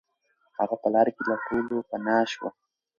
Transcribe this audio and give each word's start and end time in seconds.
هغه 0.57 0.75
په 0.81 0.87
لاره 0.93 1.11
کې 1.15 1.23
له 1.29 1.35
ټولو 1.47 1.75
پناه 1.89 2.23
شو. 2.31 2.47